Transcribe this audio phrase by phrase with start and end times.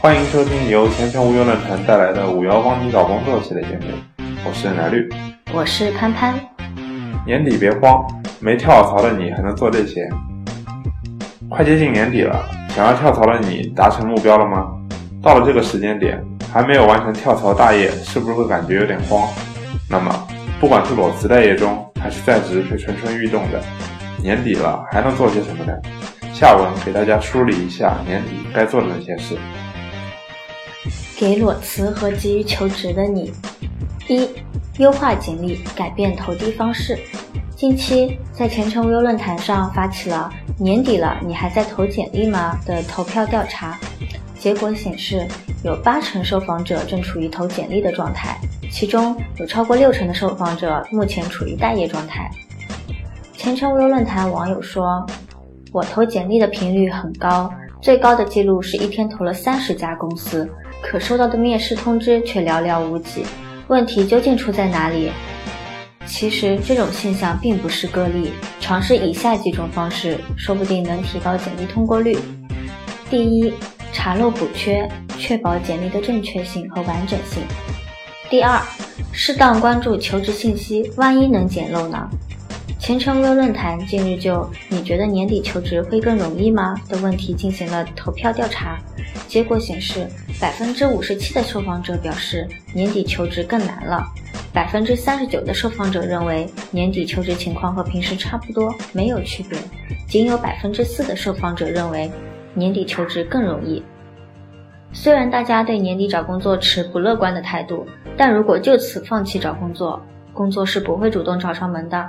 [0.00, 5.08] 欢迎收听由前程无忧论坛带来的“五幺帮你找工作”系列节目，我是奶绿，
[5.52, 6.38] 我是潘潘。
[7.26, 8.06] 年底别慌，
[8.38, 10.08] 没跳槽的你还能做这些。
[11.50, 14.68] 快接近年底了，想要跳槽的你达成目标了吗？
[15.20, 19.28] 到了这个时间点，还没有完成跳槽大业，是不是会感觉有点慌？
[19.90, 20.28] 那么，
[20.60, 23.60] 不管是裸辞待业中，还是在职却蠢蠢欲动的，
[24.22, 25.72] 年底了还能做些什么呢？
[26.32, 29.36] 下文给大家梳理一下年底该做的那些事。
[31.16, 33.32] 给裸辞和急于求职的你：
[34.08, 34.28] 一、
[34.78, 36.98] 优化简历，改变投递方式。
[37.56, 43.76] 近期在前程无忧论坛上发起了“年底了，你还在投简历吗”的投票调查，
[44.38, 45.26] 结果显示，
[45.64, 48.38] 有八成受访者正处于投简历的状态，
[48.70, 52.30] 其中有超过六成的受访者目前处于待业状态。
[53.36, 55.04] 前程无忧论坛网友说
[55.72, 57.52] ：“我投简历的频率很高，
[57.82, 60.48] 最高的记录是一天投了三十家公司。”
[60.82, 63.24] 可收到的面试通知却寥寥无几，
[63.66, 65.10] 问题究竟出在哪里？
[66.06, 72.16] 其实这种现象并不是个例，尝试以下几种方式，说不定能提高简历通过率。
[73.10, 73.52] 第一，
[73.92, 77.42] 查漏补缺，确保简历的正确性和完整性。
[78.30, 78.58] 第二，
[79.12, 82.08] 适当关注求职信息，万一能捡漏呢？
[82.78, 88.78] 前程无忧论坛近日就“你觉得年底求职会更容易吗”的问题进行了投票调查，
[89.26, 90.06] 结果显示，
[90.40, 94.06] 百分之五十七的受访者表示年底求职更难了，
[94.54, 99.58] 百分之三十九的受访者认为年底求职情况和平时差不多，没有区别，
[100.06, 102.10] 仅有百分之四的受访者认为
[102.54, 103.82] 年底求职更容易。
[104.92, 110.00] 虽然大家对年底找工作持不乐观的态度，但如果就此放弃找工作，
[110.32, 112.08] 工作是不会主动找上门的。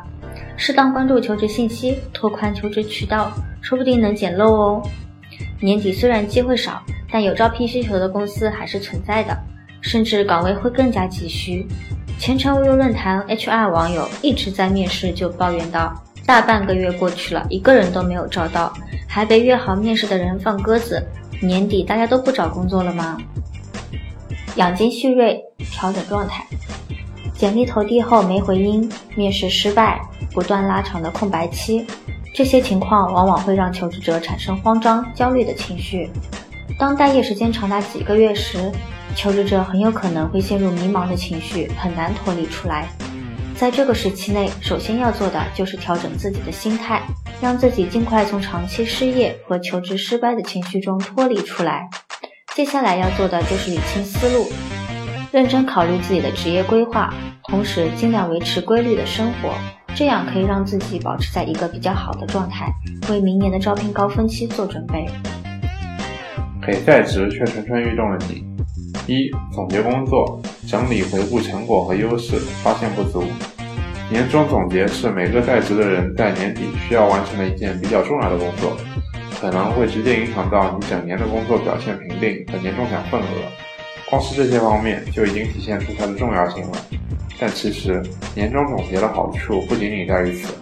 [0.62, 4.84] 适当关注求职信息，拓宽求职渠道，说不定能捡漏哦。
[5.62, 9.36] 年底虽然机会少，但有招聘需求的公司还是存在的，
[9.80, 11.66] 甚至岗位会更加急需。
[12.20, 18.74] 前程无忧论坛 HR 网友一直在面试就抱怨道：大半个月过去了，一个人都没有招到，
[19.08, 21.02] 还被约好面试的人放鸽子。
[21.42, 23.18] 年底大家都不找工作了吗？
[24.56, 25.42] 养精蓄锐，
[25.72, 26.46] 调整状态。
[27.40, 30.02] 简历投递后没回音，面试失败。
[30.34, 31.88] 不断拉长的空白期，
[32.36, 36.12] 这些情况往往会让求职者产生慌张、焦虑的情绪。
[36.78, 38.70] 当待业时间长达几个月时，
[39.16, 42.90] 求职者很有可能会陷入迷茫的情绪，很难脱离出来。
[43.56, 47.02] 在这个时期内，首先要做的就是调整自己的心态，
[47.40, 51.90] 让自己尽快从长期失业和求职失败的情绪中脱离出来。
[52.54, 54.52] 接下来要做的就是理清思路，
[55.32, 57.14] 认真考虑自己的职业规划，
[57.44, 59.54] 同时尽量维持规律的生活。
[59.94, 62.72] 这样可以让自己保持在一个比较好的状态，
[63.10, 65.06] 为明年的招聘高峰期做准备。
[66.66, 68.44] 给在职却蠢蠢欲动的你：
[69.06, 73.24] 一、总结工作，整理回顾成果和优势，发现不足。
[74.10, 78.76] 年终总结是每个在职的人在年底需要完成的一件比较重要的工作，
[79.40, 83.69] 可能会直接影响到你整年的工作表现评定和年终奖份额。
[84.10, 86.78] 光是这些方面就已经体现出它的重要性了。
[87.40, 88.04] 但其实
[88.36, 90.54] 年终总结的好处不仅仅在于此。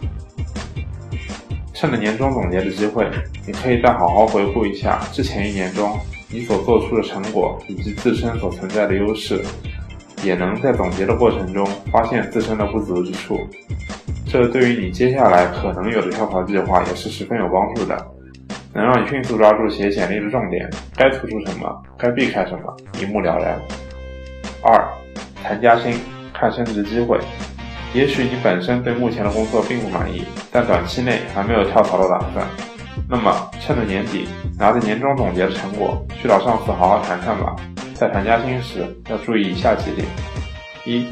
[1.73, 3.09] 趁着年终总结的机会，
[3.45, 5.97] 你可以再好好回顾一下之前一年中
[6.29, 9.41] 你所做出的成果以及自身所存在的优势，
[10.23, 13.39] 也能在总结的过程中发现自身的不足之处。
[14.25, 17.95] 这对于你接下来可能有的跳槽计划也是十分有帮助的，
[18.73, 23.59] 能让你迅速抓住写简历的重点，该突出什么，该避开什么，一目了然。
[24.61, 24.87] 二，
[25.43, 25.99] 谈加薪。
[26.39, 27.17] 看升职机会，
[27.95, 32.45] 也许你本身对目前的工作并不满意，但短期内还没有跳槽的打算。
[33.09, 37.55] 那么，趁着年底，拿着年终总结的成果，去找上司好好谈谈吧。
[37.95, 40.07] 在谈加薪时，要注意以下几点：
[40.85, 41.07] 一、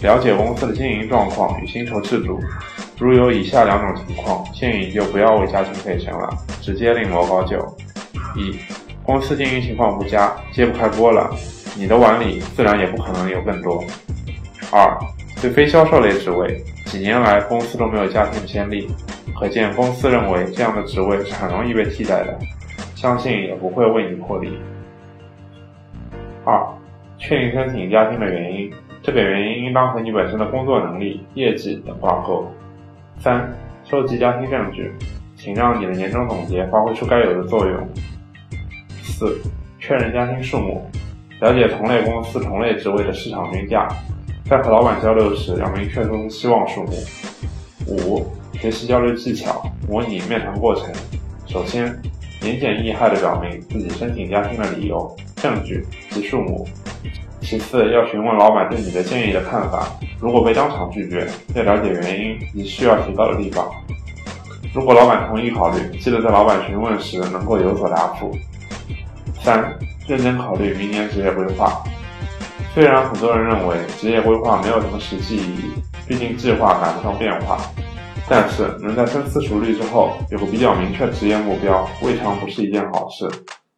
[0.00, 2.40] 了解公司的经营状况与薪酬制度。
[3.02, 6.30] 如有以下两种情况，建议你就不要为家庭费神了，
[6.60, 7.58] 直接另谋高就。
[8.36, 8.56] 一、
[9.02, 11.28] 公司经营情况不佳，揭不开锅了，
[11.76, 13.82] 你的碗里自然也不可能有更多。
[14.70, 14.96] 二，
[15.40, 18.88] 对非销售类职位，几年来公司都没有家庭先例，
[19.36, 22.38] 可见公司认为这样的职位是很容易被替代的，
[22.94, 24.56] 相信也不会为你破例。
[26.44, 26.64] 二，
[27.18, 28.72] 确定申请家庭的原因，
[29.02, 32.48] 这个原因应当和你本身的工作能力、业绩等挂钩。
[33.20, 33.52] 三，
[33.84, 34.92] 收集家庭证据，
[35.36, 37.88] 请让你的年终总结发挥出该有的作用。
[39.02, 39.40] 四，
[39.78, 40.90] 确认家庭数目，
[41.40, 43.86] 了解同类公司同类职位的市场均价。
[44.44, 46.92] 在和老板交流时，要明确出希望数目。
[47.86, 50.92] 五、学习交流技巧，模拟面谈过程。
[51.46, 51.84] 首先，
[52.42, 56.66] 言简意赅地表明自己申请加薪的理由，证据及数目。
[57.40, 59.88] 其次，要询问老板对你的建议的看法。
[60.20, 63.68] 如果被当场拒绝，要了解原因及需要提高的地方。
[64.72, 68.30] 如果老板同意考虑，记得在老板询问时能够有所答复。
[69.42, 69.76] 三、
[70.06, 71.82] 认真考虑明年职业规划。
[72.74, 75.72] 虽然很多人认为职业规划没有什么实际意义，
[76.06, 77.58] 毕竟计划赶不上变化，
[78.28, 83.28] 但是能在深思熟虑之后有个比较明确职业目标，未尝不是一件好事。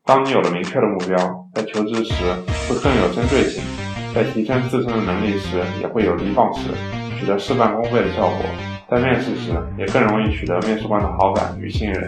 [0.06, 1.16] 当你有了明确的目标，
[1.54, 2.12] 在求职时
[2.68, 3.62] 会更有针对性，
[4.14, 6.60] 在提升自身的能力时也会有的放矢，
[7.18, 8.38] 取得事半功倍的效果。
[8.90, 12.06] 在面试时也更容易取得面试官的好感与信任。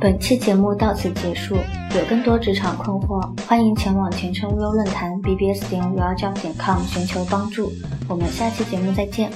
[0.00, 1.56] 本期节目到此结束，
[1.94, 7.70] 有更多职场困惑，欢迎前往前程无忧论坛 bbs 点 realjob 点 com 寻求帮助。
[8.08, 9.30] 我们下期节目再见。